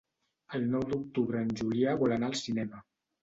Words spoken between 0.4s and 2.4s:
El nou d'octubre en Julià vol anar al